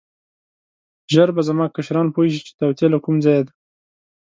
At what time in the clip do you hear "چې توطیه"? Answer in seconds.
2.47-2.87